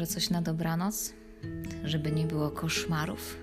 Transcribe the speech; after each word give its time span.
może 0.00 0.12
coś 0.12 0.30
na 0.30 0.42
dobranoc, 0.42 1.12
żeby 1.84 2.12
nie 2.12 2.24
było 2.24 2.50
koszmarów, 2.50 3.36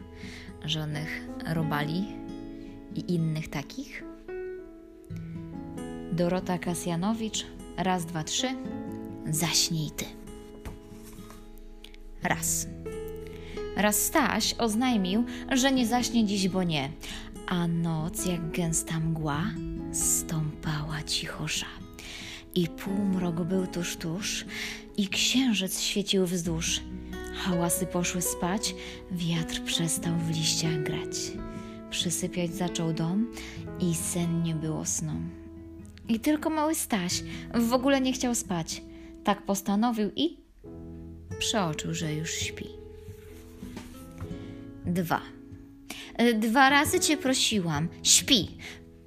żadnych 0.66 1.28
robali 1.54 2.06
i 2.96 3.14
innych 3.14 3.50
takich? 3.50 4.04
Dorota 6.12 6.58
Kasjanowicz, 6.58 7.46
raz, 7.78 8.06
dwa, 8.06 8.24
trzy, 8.24 8.48
zaśnij 9.30 9.92
ty. 9.92 10.06
Raz. 12.24 12.68
Raz 13.76 13.96
Staś 13.96 14.54
oznajmił, 14.54 15.26
że 15.52 15.72
nie 15.72 15.88
zaśnie 15.88 16.26
dziś, 16.26 16.50
bo 16.50 16.64
nie, 16.64 16.92
a 17.48 17.68
noc 17.68 18.26
jak 18.26 18.52
gęsta 18.52 19.00
mgła 19.00 19.44
stąpała 19.92 21.04
cichosza. 21.04 21.68
I 22.56 22.68
półmrok 22.68 23.36
był 23.36 23.68
tuż, 23.68 23.98
tuż, 23.98 24.46
i 24.98 25.08
księżyc 25.08 25.82
świecił 25.82 26.26
wzdłuż. 26.26 26.82
Hałasy 27.36 27.86
poszły 27.86 28.22
spać, 28.22 28.76
wiatr 29.12 29.64
przestał 29.64 30.14
w 30.18 30.30
liściach 30.30 30.84
grać. 30.84 31.16
Przysypiać 31.90 32.56
zaczął 32.56 32.94
dom 32.94 33.34
i 33.80 33.96
sen 33.96 34.44
nie 34.44 34.56
było 34.56 34.86
snu. 34.86 35.14
I 36.10 36.20
tylko 36.20 36.50
mały 36.50 36.76
Staś 36.76 37.24
w 37.54 37.74
ogóle 37.74 38.02
nie 38.02 38.14
chciał 38.14 38.36
spać. 38.36 38.82
Tak 39.24 39.42
postanowił 39.42 40.12
i 40.16 40.38
przeoczył, 41.40 41.94
że 41.94 42.14
już 42.14 42.32
śpi. 42.32 42.66
Dwa. 44.86 45.22
Dwa 46.36 46.70
razy 46.70 47.00
cię 47.00 47.18
prosiłam. 47.18 47.88
Śpi. 48.04 48.58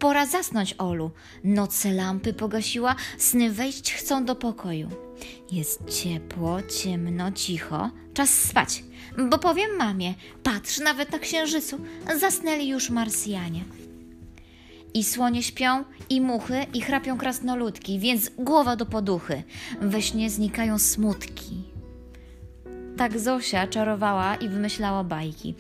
Pora 0.01 0.27
zasnąć, 0.27 0.75
Olu. 0.79 1.11
Noce 1.45 1.93
lampy 1.93 2.33
pogasiła, 2.33 2.97
sny 3.19 3.51
wejść 3.51 3.93
chcą 3.93 4.25
do 4.25 4.35
pokoju. 4.35 4.89
Jest 5.53 5.91
ciepło, 5.91 6.63
ciemno, 6.63 7.33
cicho. 7.33 7.91
Czas 8.15 8.31
spać. 8.31 8.85
Bo 9.29 9.39
powiem 9.39 9.77
mamie, 9.79 10.15
patrz, 10.43 10.79
nawet 10.79 11.13
na 11.13 11.19
księżycu 11.19 11.81
zasnęli 12.21 12.69
już 12.69 12.91
Marsjanie. 12.91 13.65
I 14.95 15.05
słonie 15.05 15.43
śpią, 15.43 15.85
i 16.09 16.21
muchy, 16.21 16.67
i 16.75 16.81
chrapią 16.81 17.19
krasnoludki, 17.19 17.99
więc 17.99 18.31
głowa 18.39 18.77
do 18.77 18.87
poduchy. 18.87 19.43
We 19.81 20.03
śnie 20.03 20.31
znikają 20.31 20.79
smutki. 20.79 21.63
Tak 22.97 23.19
Zosia 23.19 23.67
czarowała 23.67 24.37
i 24.37 24.49
wymyślała 24.49 25.05
bajki. 25.05 25.55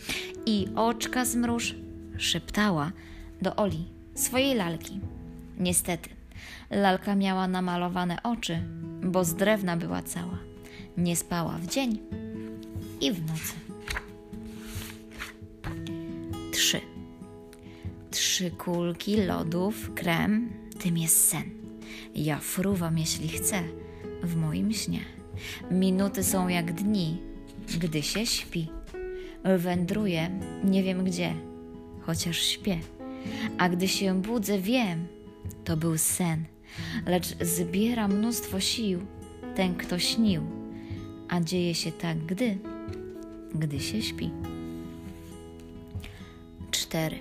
I 0.46 0.66
oczka 0.76 1.24
zmruż 1.24 1.74
szeptała 2.18 2.92
do 3.42 3.56
Oli, 3.56 3.99
swojej 4.22 4.54
lalki. 4.54 5.00
Niestety, 5.58 6.10
lalka 6.70 7.14
miała 7.14 7.48
namalowane 7.48 8.22
oczy, 8.22 8.62
bo 9.02 9.24
z 9.24 9.34
drewna 9.34 9.76
była 9.76 10.02
cała. 10.02 10.38
Nie 10.96 11.16
spała 11.16 11.58
w 11.58 11.66
dzień 11.66 11.98
i 13.00 13.12
w 13.12 13.26
nocy. 13.26 13.54
Trzy. 16.52 16.80
Trzy 18.10 18.50
kulki 18.50 19.16
lodów, 19.16 19.94
krem, 19.94 20.52
tym 20.82 20.98
jest 20.98 21.28
sen. 21.28 21.50
Ja 22.14 22.38
fruwam, 22.38 22.98
jeśli 22.98 23.28
chcę, 23.28 23.62
w 24.22 24.36
moim 24.36 24.72
śnie. 24.72 25.00
Minuty 25.70 26.24
są 26.24 26.48
jak 26.48 26.72
dni, 26.72 27.22
gdy 27.80 28.02
się 28.02 28.26
śpi. 28.26 28.68
Wędruję, 29.58 30.30
nie 30.64 30.82
wiem 30.82 31.04
gdzie, 31.04 31.34
chociaż 32.00 32.38
śpię. 32.38 32.78
A 33.58 33.68
gdy 33.68 33.88
się 33.88 34.22
budzę, 34.22 34.58
wiem, 34.58 35.06
to 35.64 35.76
był 35.76 35.98
sen, 35.98 36.44
lecz 37.06 37.36
zbiera 37.40 38.08
mnóstwo 38.08 38.60
sił 38.60 39.00
ten, 39.56 39.74
kto 39.74 39.98
śnił, 39.98 40.42
a 41.28 41.40
dzieje 41.40 41.74
się 41.74 41.92
tak, 41.92 42.18
gdy, 42.18 42.58
gdy 43.54 43.80
się 43.80 44.02
śpi. 44.02 44.30
Cztery. 46.70 47.18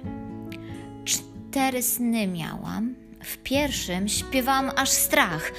Cztery 1.06 1.84
sny 1.84 2.28
miałam. 2.28 2.96
W 3.24 3.38
pierwszym 3.38 4.08
śpiewałam 4.08 4.72
aż 4.76 4.90
strach, 4.90 5.52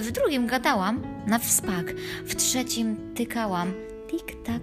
w 0.00 0.10
drugim 0.10 0.46
gadałam 0.46 1.02
na 1.26 1.38
wspak, 1.38 1.94
w 2.24 2.34
trzecim 2.34 3.14
tykałam 3.14 3.72
tik-tak, 4.08 4.62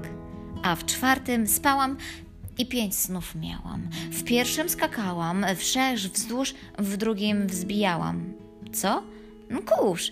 a 0.63 0.75
w 0.75 0.85
czwartym 0.85 1.47
spałam 1.47 1.97
i 2.57 2.65
pięć 2.65 2.95
snów 2.95 3.35
miałam. 3.35 3.87
W 4.11 4.23
pierwszym 4.23 4.69
skakałam, 4.69 5.45
wszerz, 5.57 6.07
wzdłuż, 6.07 6.53
w 6.77 6.97
drugim 6.97 7.47
wzbijałam. 7.47 8.33
Co? 8.73 9.03
No 9.49 9.61
kurz. 9.61 10.11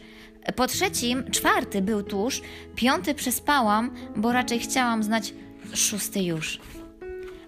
Po 0.56 0.68
trzecim, 0.68 1.32
czwarty 1.32 1.82
był 1.82 2.04
tuż, 2.04 2.42
piąty 2.76 3.14
przespałam, 3.14 3.92
bo 4.16 4.32
raczej 4.32 4.60
chciałam 4.60 5.04
znać 5.04 5.34
szósty 5.74 6.24
już. 6.24 6.60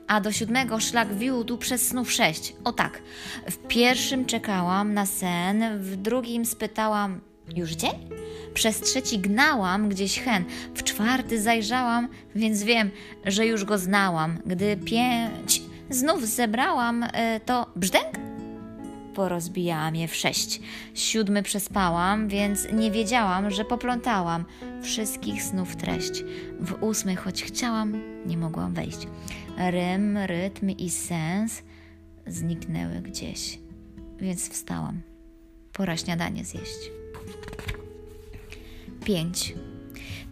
A 0.07 0.21
do 0.21 0.31
siódmego 0.31 0.79
szlak 0.79 1.17
wiódł 1.17 1.57
przez 1.57 1.87
snów 1.87 2.11
sześć. 2.11 2.53
O 2.63 2.71
tak. 2.71 3.01
W 3.49 3.67
pierwszym 3.67 4.25
czekałam 4.25 4.93
na 4.93 5.05
sen, 5.05 5.79
w 5.81 5.95
drugim 5.95 6.45
spytałam, 6.45 7.21
już 7.57 7.71
dzień? 7.71 8.09
Przez 8.53 8.81
trzeci 8.81 9.19
gnałam 9.19 9.89
gdzieś 9.89 10.19
hen, 10.19 10.45
w 10.75 10.83
czwarty 10.83 11.41
zajrzałam, 11.41 12.07
więc 12.35 12.63
wiem, 12.63 12.91
że 13.25 13.45
już 13.45 13.65
go 13.65 13.77
znałam. 13.77 14.39
Gdy 14.45 14.77
pięć 14.77 15.61
znów 15.89 16.27
zebrałam, 16.27 17.03
e, 17.13 17.39
to 17.39 17.65
brzdęk? 17.75 18.19
Porozbijałam 19.13 19.95
je 19.95 20.07
w 20.07 20.15
sześć. 20.15 20.61
Siódmy 20.93 21.43
przespałam, 21.43 22.27
więc 22.27 22.67
nie 22.73 22.91
wiedziałam, 22.91 23.51
że 23.51 23.65
poplątałam 23.65 24.45
wszystkich 24.81 25.43
snów 25.43 25.75
treść. 25.75 26.23
W 26.59 26.83
ósmy, 26.83 27.15
choć 27.15 27.43
chciałam, 27.43 28.01
nie 28.25 28.37
mogłam 28.37 28.73
wejść. 28.73 29.07
Rym, 29.57 30.17
rytm 30.17 30.69
i 30.69 30.89
sens 30.89 31.61
zniknęły 32.27 33.01
gdzieś, 33.01 33.59
więc 34.17 34.49
wstałam. 34.49 35.01
Pora 35.73 35.97
śniadanie 35.97 36.45
zjeść. 36.45 37.02
Pięć. 39.05 39.53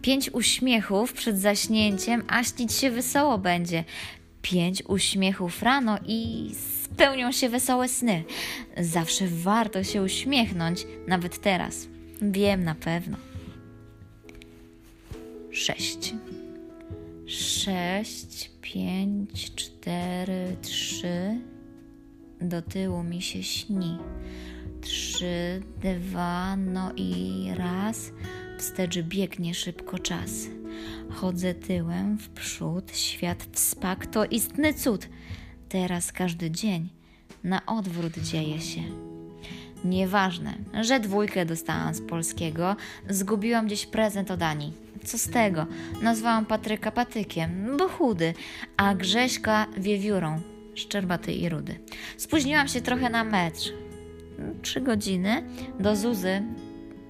Pięć 0.02 0.30
uśmiechów 0.30 1.12
przed 1.12 1.38
zaśnięciem, 1.38 2.22
a 2.28 2.44
śnić 2.44 2.72
się 2.72 2.90
wesoło 2.90 3.38
będzie. 3.38 3.84
Pięć 4.42 4.82
uśmiechów 4.88 5.62
rano 5.62 5.98
i 6.06 6.50
spełnią 6.84 7.32
się 7.32 7.48
wesołe 7.48 7.88
sny. 7.88 8.24
Zawsze 8.76 9.26
warto 9.28 9.84
się 9.84 10.02
uśmiechnąć, 10.02 10.86
nawet 11.06 11.40
teraz. 11.40 11.88
Wiem 12.22 12.64
na 12.64 12.74
pewno. 12.74 13.16
Sześć. 15.50 16.14
Sześć, 17.26 18.50
pięć, 18.60 19.54
cztery, 19.54 20.56
trzy. 20.62 21.38
Do 22.40 22.62
tyłu 22.62 23.02
mi 23.02 23.22
się 23.22 23.42
śni. 23.42 23.98
Trzy, 24.82 25.62
dwa, 25.82 26.56
no 26.56 26.92
i 26.96 27.46
raz 27.56 28.12
wstecz 28.58 28.98
biegnie 28.98 29.54
szybko 29.54 29.98
czas. 29.98 30.30
Chodzę 31.10 31.54
tyłem 31.54 32.18
w 32.18 32.28
przód, 32.28 32.96
świat 32.96 33.46
wspak 33.52 34.06
to 34.06 34.24
istny 34.24 34.74
cud. 34.74 35.08
Teraz 35.68 36.12
każdy 36.12 36.50
dzień 36.50 36.88
na 37.44 37.66
odwrót 37.66 38.18
dzieje 38.18 38.60
się. 38.60 38.80
Nieważne, 39.84 40.54
że 40.80 41.00
dwójkę 41.00 41.46
dostałam 41.46 41.94
z 41.94 42.00
polskiego, 42.00 42.76
zgubiłam 43.08 43.66
gdzieś 43.66 43.86
prezent 43.86 44.30
od 44.30 44.42
Ani. 44.42 44.72
Co 45.04 45.18
z 45.18 45.28
tego? 45.28 45.66
Nazwałam 46.02 46.46
Patryka 46.46 46.90
patykiem, 46.90 47.76
bo 47.78 47.88
chudy, 47.88 48.34
a 48.76 48.94
Grześka 48.94 49.66
wiewiórą, 49.76 50.40
szczerbaty 50.74 51.32
i 51.32 51.48
rudy. 51.48 51.78
Spóźniłam 52.16 52.68
się 52.68 52.80
trochę 52.80 53.10
na 53.10 53.24
mecz. 53.24 53.72
Trzy 54.62 54.80
godziny 54.80 55.42
do 55.80 55.96
Zuzy 55.96 56.42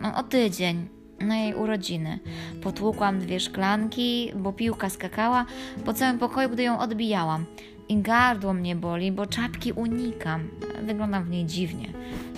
no, 0.02 0.17
o 0.17 0.23
tydzień 0.23 0.88
na 1.20 1.37
jej 1.37 1.55
urodziny. 1.55 2.19
Potłukłam 2.62 3.19
dwie 3.19 3.40
szklanki, 3.40 4.32
bo 4.37 4.52
piłka 4.52 4.90
skakała 4.90 5.46
po 5.84 5.94
całym 5.94 6.19
pokoju, 6.19 6.49
gdy 6.49 6.62
ją 6.62 6.79
odbijałam. 6.79 7.44
I 7.88 7.96
gardło 7.96 8.52
mnie 8.52 8.76
boli, 8.76 9.12
bo 9.12 9.26
czapki 9.26 9.73
unikam. 9.73 10.49
Wyglądam 10.82 11.25
w 11.25 11.31
niej 11.31 11.46
dziwnie, 11.46 11.88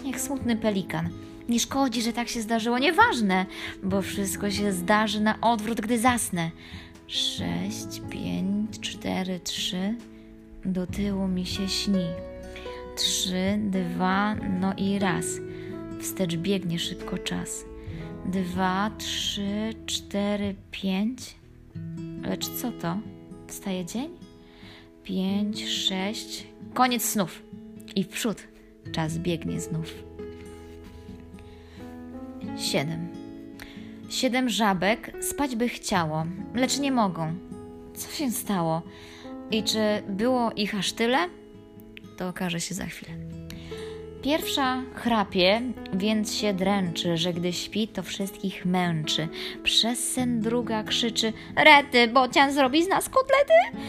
jak 0.05 0.20
smutny 0.20 0.56
pelikan. 0.56 1.08
Nie 1.49 1.61
szkodzi, 1.61 2.02
że 2.02 2.12
tak 2.12 2.29
się 2.29 2.41
zdarzyło, 2.41 2.79
nieważne, 2.79 3.46
bo 3.82 4.02
wszystko 4.02 4.50
się 4.50 4.73
zdarzy 4.73 5.20
na 5.20 5.41
odwrót, 5.41 5.81
gdy 5.81 5.99
zasnę. 5.99 6.50
Sześć, 7.06 8.02
pięć, 8.11 8.81
cztery, 8.81 9.41
trzy. 9.41 9.94
Do 10.64 10.87
tyłu 10.87 11.29
mi 11.29 11.46
się 11.46 11.69
śni. 11.69 12.33
Trzy, 12.96 13.58
dwa, 13.58 14.35
no 14.35 14.73
i 14.76 14.99
raz. 14.99 15.26
Wstecz 16.00 16.37
biegnie 16.37 16.79
szybko 16.79 17.19
czas 17.19 17.64
dwa, 18.25 18.91
trzy, 18.99 19.75
cztery, 19.87 20.55
pięć. 20.70 21.35
Lecz 22.23 22.49
co 22.49 22.73
to? 22.73 22.96
Wstaje 23.49 23.85
dzień? 23.85 24.11
Pięć, 25.02 25.69
sześć. 25.69 26.46
Koniec 26.75 27.05
snów. 27.05 27.43
I 27.96 28.05
w 28.05 28.08
przód. 28.08 28.43
Czas 28.93 29.19
biegnie 29.19 29.61
znów. 29.61 29.94
Siedem. 32.58 33.08
Siedem 34.08 34.49
żabek 34.49 35.12
spać 35.20 35.56
by 35.56 35.69
chciało, 35.69 36.26
lecz 36.55 36.79
nie 36.79 36.93
mogą. 36.93 37.35
Co 37.94 38.11
się 38.11 38.31
stało? 38.31 38.82
I 39.50 39.62
czy 39.62 40.02
było 40.08 40.52
ich 40.52 40.75
aż 40.75 40.93
tyle? 40.93 41.19
To 42.16 42.28
okaże 42.28 42.61
się 42.61 42.75
za 42.75 42.87
chwilę. 42.87 43.12
Pierwsza 44.22 44.82
chrapie, 44.94 45.62
więc 45.93 46.34
się 46.34 46.55
dręczy, 46.55 47.16
że 47.16 47.32
gdy 47.32 47.52
śpi, 47.52 47.88
to 47.88 48.02
wszystkich 48.02 48.66
męczy. 48.66 49.28
Przez 49.62 50.12
sen 50.12 50.40
druga 50.40 50.82
krzyczy: 50.82 51.32
Rety, 51.56 52.08
bocian 52.08 52.52
zrobi 52.52 52.84
z 52.84 52.88
nas 52.88 53.08
kotlety! 53.08 53.84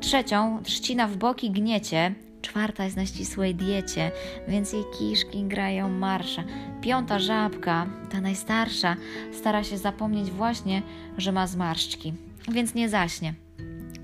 Trzecią 0.00 0.62
trzcina 0.62 1.08
w 1.08 1.16
boki 1.16 1.50
gniecie, 1.50 2.14
czwarta 2.42 2.84
jest 2.84 2.96
na 2.96 3.06
ścisłej 3.06 3.54
diecie, 3.54 4.10
więc 4.48 4.72
jej 4.72 4.84
kiszki 4.98 5.44
grają 5.44 5.88
marsza. 5.88 6.44
Piąta 6.82 7.18
żabka, 7.18 7.86
ta 8.10 8.20
najstarsza, 8.20 8.96
stara 9.32 9.64
się 9.64 9.78
zapomnieć 9.78 10.30
właśnie, 10.30 10.82
że 11.18 11.32
ma 11.32 11.46
zmarszczki, 11.46 12.14
więc 12.48 12.74
nie 12.74 12.88
zaśnie. 12.88 13.45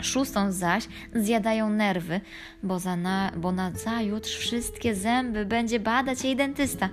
Szóstą 0.02 0.52
zaś 0.52 0.88
zjadają 1.14 1.70
nerwy, 1.70 2.20
bo, 2.62 2.78
za 2.78 2.96
na, 2.96 3.32
bo 3.36 3.52
na 3.52 3.70
zajutrz 3.70 4.36
wszystkie 4.36 4.94
zęby 4.94 5.46
będzie 5.46 5.80
badać 5.80 6.24
jej 6.24 6.36
dentysta. 6.36 6.88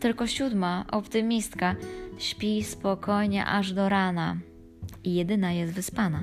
Tylko 0.00 0.26
siódma, 0.26 0.84
optymistka, 0.90 1.76
śpi 2.18 2.64
spokojnie 2.64 3.46
aż 3.46 3.72
do 3.72 3.88
rana 3.88 4.36
i 5.04 5.14
jedyna 5.14 5.52
jest 5.52 5.72
wyspana. 5.72 6.22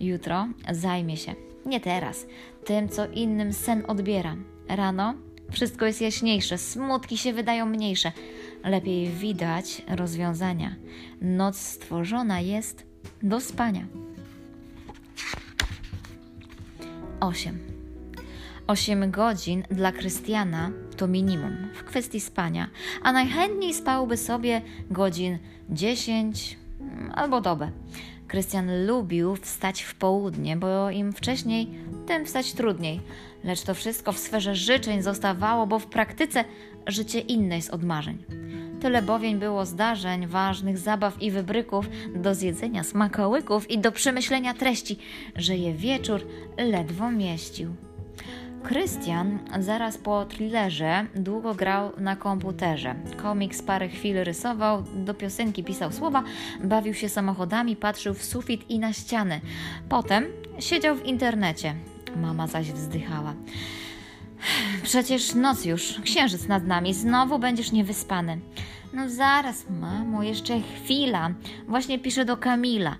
Jutro 0.00 0.48
zajmie 0.72 1.16
się, 1.16 1.34
nie 1.66 1.80
teraz, 1.80 2.26
tym, 2.64 2.88
co 2.88 3.06
innym 3.06 3.52
sen 3.52 3.82
odbiera. 3.88 4.36
Rano 4.68 5.14
wszystko 5.50 5.86
jest 5.86 6.00
jaśniejsze, 6.00 6.58
smutki 6.58 7.18
się 7.18 7.32
wydają 7.32 7.66
mniejsze. 7.66 8.12
Lepiej 8.64 9.08
widać 9.08 9.82
rozwiązania. 9.88 10.74
Noc 11.20 11.58
stworzona 11.58 12.40
jest 12.40 12.86
do 13.22 13.40
spania. 13.40 13.86
8. 17.26 17.58
8 18.66 19.10
godzin 19.10 19.62
dla 19.70 19.92
Krystiana 19.92 20.70
to 20.96 21.06
minimum 21.08 21.56
w 21.74 21.84
kwestii 21.84 22.20
spania, 22.20 22.70
a 23.02 23.12
najchętniej 23.12 23.74
spałby 23.74 24.16
sobie 24.16 24.62
godzin 24.90 25.38
10 25.70 26.58
albo 27.14 27.40
dobę. 27.40 27.70
Krystian 28.28 28.86
lubił 28.86 29.36
wstać 29.36 29.82
w 29.82 29.94
południe, 29.94 30.56
bo 30.56 30.90
im 30.90 31.12
wcześniej, 31.12 31.70
tym 32.06 32.26
wstać 32.26 32.52
trudniej. 32.52 33.00
Lecz 33.44 33.62
to 33.62 33.74
wszystko 33.74 34.12
w 34.12 34.18
sferze 34.18 34.54
życzeń 34.54 35.02
zostawało, 35.02 35.66
bo 35.66 35.78
w 35.78 35.86
praktyce 35.86 36.44
życie 36.86 37.20
inne 37.20 37.56
jest 37.56 37.70
od 37.70 37.84
marzeń. 37.84 38.24
Tyle 38.86 39.02
bowiem 39.02 39.38
było 39.38 39.66
zdarzeń, 39.66 40.26
ważnych 40.26 40.78
zabaw 40.78 41.22
i 41.22 41.30
wybryków, 41.30 41.88
do 42.14 42.34
zjedzenia 42.34 42.84
smakołyków 42.84 43.70
i 43.70 43.78
do 43.78 43.92
przemyślenia 43.92 44.54
treści, 44.54 44.98
że 45.36 45.56
je 45.56 45.74
wieczór 45.74 46.20
ledwo 46.58 47.10
mieścił. 47.10 47.74
Krystian 48.62 49.38
zaraz 49.60 49.98
po 49.98 50.24
thrillerze 50.24 51.06
długo 51.14 51.54
grał 51.54 51.92
na 51.98 52.16
komputerze. 52.16 52.94
Komiks 53.16 53.62
parę 53.62 53.88
chwil 53.88 54.24
rysował, 54.24 54.84
do 54.96 55.14
piosenki 55.14 55.64
pisał 55.64 55.92
słowa, 55.92 56.22
bawił 56.64 56.94
się 56.94 57.08
samochodami, 57.08 57.76
patrzył 57.76 58.14
w 58.14 58.24
sufit 58.24 58.70
i 58.70 58.78
na 58.78 58.92
ściany. 58.92 59.40
Potem 59.88 60.24
siedział 60.58 60.96
w 60.96 61.06
internecie. 61.06 61.74
Mama 62.16 62.46
zaś 62.46 62.72
wzdychała. 62.72 63.34
Przecież 64.82 65.34
noc 65.34 65.64
już, 65.64 66.00
księżyc 66.04 66.48
nad 66.48 66.66
nami, 66.66 66.94
znowu 66.94 67.38
będziesz 67.38 67.72
niewyspany. 67.72 68.38
No 68.96 69.08
zaraz, 69.08 69.70
mamo, 69.70 70.22
jeszcze 70.22 70.60
chwila. 70.60 71.30
Właśnie 71.68 71.98
piszę 71.98 72.24
do 72.24 72.36
Kamila. 72.36 72.96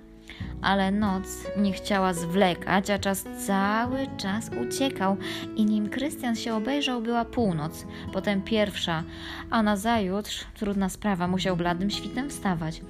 Ale 0.63 0.91
noc 0.91 1.25
nie 1.59 1.73
chciała 1.73 2.15
zwlekać, 2.15 2.91
a 2.91 2.99
czas 2.99 3.25
cały 3.47 4.07
czas 4.17 4.51
uciekał. 4.67 5.17
I 5.57 5.65
nim 5.65 5.89
Krystian 5.89 6.37
się 6.37 6.55
obejrzał, 6.55 7.03
była 7.03 7.25
północ, 7.25 7.87
potem 8.13 8.43
pierwsza, 8.43 9.03
a 9.51 9.63
na 9.63 9.77
zajutrz, 9.77 10.45
trudna 10.55 10.89
sprawa, 10.89 11.29
musiał 11.29 11.57
bladym 11.57 11.91
świtem 11.91 12.31
wstawać. 12.31 12.83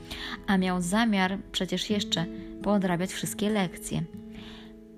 A 0.47 0.59
miał 0.59 0.81
zamiar 0.81 1.39
przecież 1.53 1.91
jeszcze 1.91 2.27
poodrabiać 2.63 3.13
wszystkie 3.13 3.51
lekcje. 3.51 4.03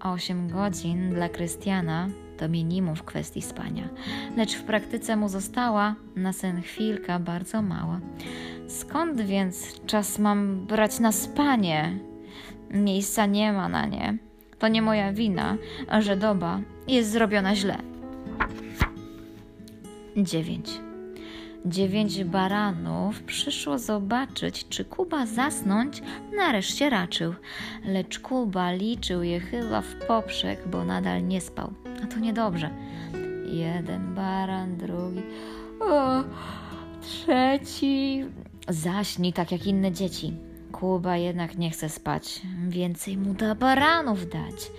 Osiem 0.00 0.48
godzin 0.48 1.14
dla 1.14 1.28
Krystiana 1.28 2.08
to 2.38 2.48
minimum 2.48 2.96
w 2.96 3.02
kwestii 3.02 3.42
spania, 3.42 3.88
lecz 4.36 4.54
w 4.54 4.62
praktyce 4.62 5.16
mu 5.16 5.28
została 5.28 5.94
na 6.16 6.32
sen 6.32 6.62
chwilka 6.62 7.18
bardzo 7.18 7.62
mała. 7.62 8.00
Skąd 8.68 9.20
więc 9.20 9.80
czas 9.86 10.18
mam 10.18 10.66
brać 10.66 11.00
na 11.00 11.12
spanie? 11.12 11.98
Miejsca 12.70 13.26
nie 13.26 13.52
ma 13.52 13.68
na 13.68 13.86
nie. 13.86 14.18
To 14.58 14.68
nie 14.68 14.82
moja 14.82 15.12
wina, 15.12 15.56
że 15.98 16.16
doba 16.16 16.60
jest 16.88 17.10
zrobiona 17.10 17.54
źle. 17.54 17.78
9. 20.16 20.87
Dziewięć 21.66 22.24
baranów 22.24 23.22
przyszło 23.22 23.78
zobaczyć, 23.78 24.68
czy 24.68 24.84
Kuba 24.84 25.26
zasnąć 25.26 26.02
nareszcie 26.36 26.90
raczył. 26.90 27.34
Lecz 27.84 28.18
Kuba 28.18 28.72
liczył 28.72 29.22
je 29.22 29.40
chyba 29.40 29.80
w 29.80 29.94
poprzek, 29.94 30.68
bo 30.68 30.84
nadal 30.84 31.26
nie 31.26 31.40
spał. 31.40 31.72
A 32.04 32.06
to 32.06 32.18
niedobrze. 32.18 32.70
Jeden 33.52 34.14
baran, 34.14 34.76
drugi, 34.76 35.22
o, 35.80 36.24
trzeci. 37.00 38.24
Zaśnij 38.68 39.32
tak 39.32 39.52
jak 39.52 39.66
inne 39.66 39.92
dzieci. 39.92 40.47
Kuba 40.80 41.16
jednak 41.16 41.58
nie 41.58 41.70
chce 41.70 41.88
spać. 41.88 42.42
Więcej 42.68 43.16
mu 43.16 43.34
da 43.34 43.54
baranów 43.54 44.28
dać. 44.28 44.70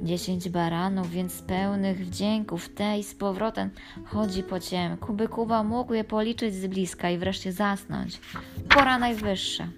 Dziesięć 0.00 0.48
baranów, 0.48 1.10
więc 1.10 1.42
pełnych 1.42 2.06
wdzięków 2.06 2.68
tej 2.68 3.04
z 3.04 3.14
powrotem 3.14 3.70
chodzi 4.04 4.42
po 4.42 4.60
ciemku, 4.60 5.12
by 5.12 5.28
Kuba 5.28 5.62
mógł 5.62 5.94
je 5.94 6.04
policzyć 6.04 6.54
z 6.54 6.66
bliska 6.66 7.10
i 7.10 7.18
wreszcie 7.18 7.52
zasnąć. 7.52 8.20
Pora 8.68 8.98
najwyższa. 8.98 9.68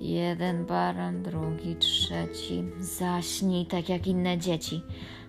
Jeden 0.00 0.66
baran, 0.66 1.22
drugi, 1.22 1.76
trzeci. 1.76 2.64
Zaśnij 2.80 3.66
tak 3.66 3.88
jak 3.88 4.06
inne 4.06 4.38
dzieci. 4.38 4.82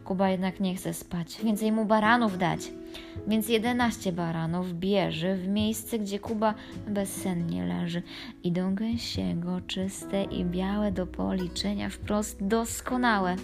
Kuba 0.05 0.29
jednak 0.29 0.59
nie 0.59 0.75
chce 0.75 0.93
spać. 0.93 1.37
Więcej 1.43 1.71
mu 1.71 1.85
baranów 1.85 2.37
dać. 2.37 2.71
Więc 3.27 3.49
jedenaście 3.49 4.11
baranów 4.11 4.73
bierze 4.73 5.35
w 5.35 5.47
miejsce, 5.47 5.99
gdzie 5.99 6.19
Kuba 6.19 6.53
bezsennie 6.87 7.65
leży. 7.65 8.01
Idą 8.43 8.75
gęsiego, 8.75 9.61
czyste 9.67 10.23
i 10.23 10.45
białe 10.45 10.91
do 10.91 11.07
policzenia, 11.07 11.89
wprost 11.89 12.47
doskonałe. 12.47 13.35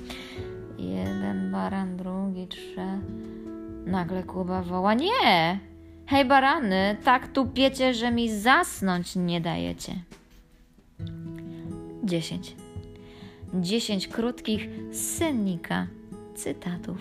Jeden 0.77 1.51
baran, 1.51 1.97
drugi, 1.97 2.47
trzy. 2.47 2.85
Nagle 3.85 4.23
Kuba 4.23 4.61
woła: 4.61 4.93
Nie! 4.93 5.59
Hej, 6.07 6.25
barany, 6.25 6.97
tak 7.03 7.27
tu 7.27 7.45
piecie, 7.45 7.93
że 7.93 8.11
mi 8.11 8.39
zasnąć 8.39 9.15
nie 9.15 9.41
dajecie. 9.41 9.93
Dziesięć. 12.03 12.55
Dziesięć 13.53 14.07
krótkich 14.07 14.69
sennika 14.91 15.87
cytatów 16.35 16.97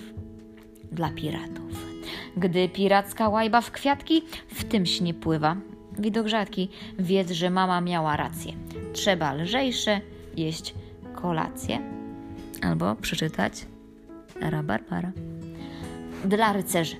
dla 0.93 1.11
piratów. 1.11 1.94
Gdy 2.37 2.69
piracka 2.69 3.29
łajba 3.29 3.61
w 3.61 3.71
kwiatki, 3.71 4.23
w 4.49 4.65
tym 4.65 4.87
śnie 4.87 5.15
pływa. 5.15 5.57
Widok 5.99 6.29
rzadki, 6.29 6.69
wiedz, 6.99 7.31
że 7.31 7.51
mama 7.51 7.81
miała 7.81 8.17
rację. 8.17 8.53
Trzeba 8.93 9.35
lżejsze 9.35 10.01
jeść 10.37 10.75
kolację. 11.15 11.81
Albo 12.63 12.95
przeczytać 12.95 13.67
rabarbara. 14.41 15.13
Dla 16.25 16.53
rycerzy. 16.53 16.97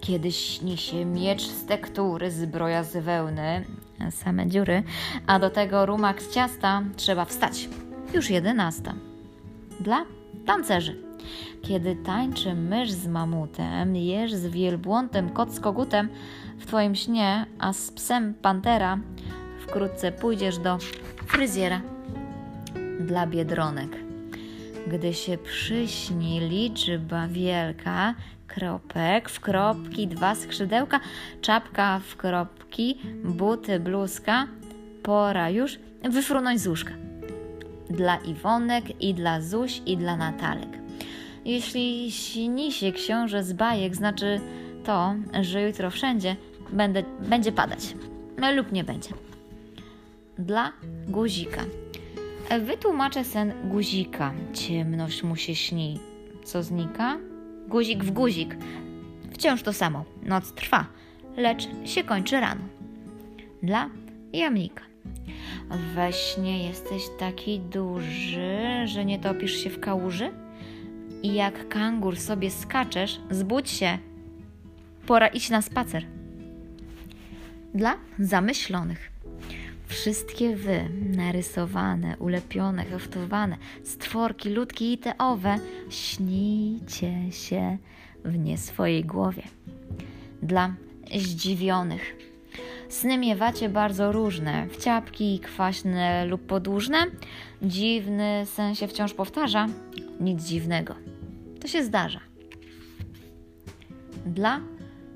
Kiedy 0.00 0.32
śni 0.32 0.76
się 0.76 1.04
miecz 1.04 1.42
z 1.42 1.64
tektury, 1.64 2.30
zbroja 2.30 2.84
z 2.84 2.96
wełny, 2.96 3.64
same 4.10 4.46
dziury, 4.46 4.82
a 5.26 5.38
do 5.38 5.50
tego 5.50 5.86
rumak 5.86 6.22
z 6.22 6.34
ciasta, 6.34 6.82
trzeba 6.96 7.24
wstać. 7.24 7.68
Już 8.14 8.30
jedenasta. 8.30 8.94
Dla 9.80 10.04
tancerzy 10.46 11.09
kiedy 11.62 11.96
tańczy 11.96 12.54
mysz 12.54 12.90
z 12.90 13.06
mamutem, 13.06 13.96
jesz 13.96 14.34
z 14.34 14.46
wielbłądem, 14.46 15.30
kot 15.30 15.54
z 15.54 15.60
kogutem 15.60 16.08
w 16.58 16.66
twoim 16.66 16.94
śnie, 16.94 17.46
a 17.58 17.72
z 17.72 17.90
psem 17.90 18.34
pantera, 18.34 18.98
wkrótce 19.66 20.12
pójdziesz 20.12 20.58
do 20.58 20.78
fryzjera 21.26 21.80
dla 23.00 23.26
biedronek. 23.26 23.96
Gdy 24.86 25.14
się 25.14 25.38
przyśni 25.38 26.40
liczba 26.40 27.28
wielka, 27.28 28.14
kropek 28.46 29.28
w 29.28 29.40
kropki, 29.40 30.08
dwa 30.08 30.34
skrzydełka, 30.34 31.00
czapka 31.40 32.00
w 32.08 32.16
kropki, 32.16 32.98
buty, 33.24 33.80
bluzka, 33.80 34.46
pora 35.02 35.50
już 35.50 35.78
wyfrunąć 36.10 36.60
z 36.60 36.66
łóżka. 36.66 36.92
Dla 37.90 38.16
Iwonek 38.16 39.02
i 39.02 39.14
dla 39.14 39.40
Zuś 39.40 39.82
i 39.86 39.96
dla 39.96 40.16
Natalek. 40.16 40.79
Jeśli 41.44 42.12
śni 42.12 42.72
się 42.72 42.92
książę 42.92 43.44
z 43.44 43.52
bajek, 43.52 43.96
znaczy 43.96 44.40
to, 44.84 45.14
że 45.40 45.62
jutro 45.62 45.90
wszędzie 45.90 46.36
będę, 46.72 47.02
będzie 47.20 47.52
padać 47.52 47.94
lub 48.48 48.72
nie 48.72 48.84
będzie. 48.84 49.10
dla 50.38 50.72
guzika. 51.08 51.60
Wytłumaczę 52.60 53.24
sen 53.24 53.52
guzika. 53.64 54.32
Ciemność 54.52 55.22
mu 55.22 55.36
się 55.36 55.54
śni. 55.54 55.98
Co 56.44 56.62
znika? 56.62 57.18
Guzik 57.68 58.04
w 58.04 58.10
guzik. 58.10 58.56
Wciąż 59.32 59.62
to 59.62 59.72
samo. 59.72 60.04
Noc 60.22 60.52
trwa, 60.52 60.86
lecz 61.36 61.68
się 61.84 62.04
kończy 62.04 62.40
rano. 62.40 62.60
Dla 63.62 63.90
jamnika. 64.32 64.82
We 65.94 66.12
śnie 66.12 66.68
jesteś 66.68 67.02
taki 67.18 67.60
duży, 67.60 68.86
że 68.86 69.04
nie 69.04 69.18
topisz 69.18 69.56
się 69.56 69.70
w 69.70 69.80
kałuży? 69.80 70.30
I 71.22 71.34
jak 71.34 71.68
kangur 71.68 72.18
sobie 72.18 72.50
skaczesz, 72.50 73.20
zbudź 73.30 73.70
się. 73.70 73.98
Pora 75.06 75.26
iść 75.26 75.50
na 75.50 75.62
spacer. 75.62 76.06
Dla 77.74 77.96
zamyślonych. 78.18 79.10
Wszystkie 79.86 80.56
wy, 80.56 80.88
narysowane, 81.16 82.16
ulepione, 82.16 82.84
haftowane, 82.84 83.56
stworki, 83.84 84.50
ludki 84.50 84.92
i 84.92 84.98
te 84.98 85.18
owe, 85.18 85.58
śnicie 85.90 87.32
się 87.32 87.78
w 88.24 88.38
nie 88.38 88.58
swojej 88.58 89.04
głowie. 89.04 89.42
Dla 90.42 90.74
zdziwionych. 91.16 92.29
Sny 92.90 93.18
miewacie 93.18 93.68
bardzo 93.68 94.12
różne, 94.12 94.68
wciapki, 94.68 95.40
kwaśne 95.40 96.26
lub 96.26 96.46
podłużne. 96.46 97.06
Dziwny 97.62 98.42
sen 98.46 98.74
się 98.74 98.88
wciąż 98.88 99.14
powtarza. 99.14 99.66
Nic 100.20 100.44
dziwnego. 100.44 100.94
To 101.60 101.68
się 101.68 101.84
zdarza. 101.84 102.20
Dla 104.26 104.60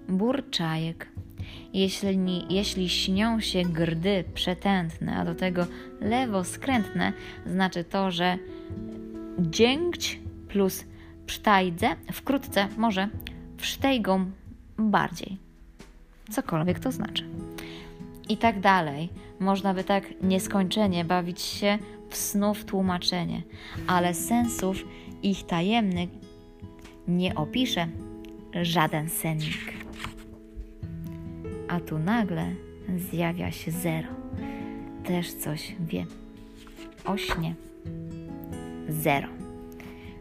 burczajek. 0.08 1.08
Jeśli, 1.72 2.54
jeśli 2.54 2.88
śnią 2.88 3.40
się 3.40 3.62
grdy 3.62 4.24
przetętne, 4.34 5.16
a 5.16 5.24
do 5.24 5.34
tego 5.34 5.66
lewo 6.00 6.44
skrętne, 6.44 7.12
znaczy 7.46 7.84
to, 7.84 8.10
że 8.10 8.38
dziękć 9.38 10.20
plus 10.48 10.84
psztajdze 11.26 11.96
wkrótce 12.12 12.68
może 12.76 13.08
wsztejgą 13.56 14.30
bardziej. 14.78 15.38
Cokolwiek 16.30 16.78
to 16.80 16.92
znaczy. 16.92 17.24
I 18.28 18.36
tak 18.36 18.60
dalej. 18.60 19.08
Można 19.40 19.74
by 19.74 19.84
tak 19.84 20.22
nieskończenie 20.22 21.04
bawić 21.04 21.40
się 21.40 21.78
w 22.08 22.16
snów 22.16 22.64
tłumaczenie, 22.64 23.42
ale 23.86 24.14
sensów 24.14 24.84
ich 25.22 25.46
tajemnych 25.46 26.10
nie 27.08 27.34
opisze 27.34 27.88
żaden 28.62 29.08
sennik. 29.08 29.74
A 31.68 31.80
tu 31.80 31.98
nagle 31.98 32.54
zjawia 32.96 33.50
się 33.50 33.70
zero. 33.70 34.08
Też 35.04 35.32
coś 35.34 35.74
wie. 35.80 36.06
O 37.04 37.16
śnie. 37.16 37.54
Zero. 38.88 39.28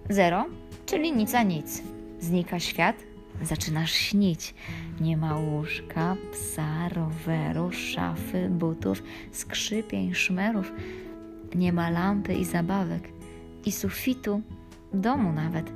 Zero, 0.09 0.45
czyli 0.85 1.13
nic 1.13 1.35
a 1.35 1.43
nic. 1.43 1.83
Znika 2.19 2.59
świat, 2.59 2.95
zaczynasz 3.41 3.91
śnić. 3.91 4.53
Nie 5.01 5.17
ma 5.17 5.39
łóżka, 5.39 6.15
psa, 6.31 6.89
roweru, 6.89 7.71
szafy, 7.71 8.49
butów, 8.49 9.03
skrzypień, 9.31 10.13
szmerów. 10.13 10.71
Nie 11.55 11.73
ma 11.73 11.89
lampy 11.89 12.33
i 12.33 12.45
zabawek. 12.45 13.09
I 13.65 13.71
sufitu, 13.71 14.41
domu 14.93 15.33
nawet. 15.33 15.73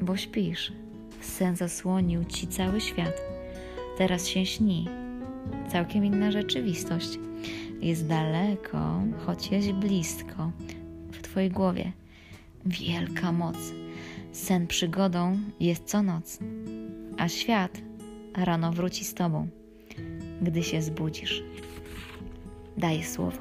Bo 0.00 0.16
śpisz. 0.16 0.72
Sen 1.20 1.56
zasłonił 1.56 2.24
ci 2.24 2.46
cały 2.46 2.80
świat. 2.80 3.20
Teraz 3.98 4.26
się 4.26 4.46
śni. 4.46 4.88
Całkiem 5.72 6.04
inna 6.04 6.30
rzeczywistość. 6.30 7.18
Jest 7.80 8.06
daleko, 8.06 9.02
choć 9.26 9.50
jest 9.50 9.72
blisko. 9.72 10.50
W 11.12 11.22
twojej 11.22 11.50
głowie. 11.50 11.92
Wielka 12.66 13.32
moc. 13.32 13.56
Sen 14.32 14.66
przygodą 14.66 15.38
jest 15.60 15.84
co 15.84 16.02
noc. 16.02 16.38
A 17.18 17.28
świat 17.28 17.87
rano 18.44 18.72
wróci 18.72 19.04
z 19.04 19.14
tobą, 19.14 19.48
gdy 20.42 20.62
się 20.62 20.82
zbudzisz. 20.82 21.42
Daję 22.76 23.04
słowo. 23.04 23.38